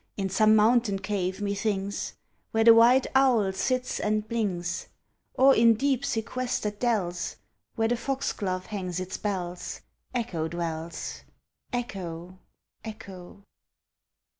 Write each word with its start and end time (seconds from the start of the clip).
In 0.17 0.29
some 0.31 0.55
mountain 0.55 0.97
cave, 0.97 1.41
methinks, 1.43 2.13
Where 2.49 2.63
the 2.63 2.73
white 2.73 3.05
owl 3.13 3.53
sits 3.53 3.99
and 3.99 4.27
blinks; 4.27 4.87
Or 5.35 5.55
in 5.55 5.75
deep 5.75 6.03
sequestered 6.03 6.79
dells, 6.79 7.35
Where 7.75 7.87
the 7.89 7.95
foxglove 7.95 8.65
hangs 8.65 8.99
its 8.99 9.17
bells, 9.17 9.81
Echo 10.11 10.47
dwells. 10.47 11.21
Echo! 11.71 12.39
Echo! 12.83 13.43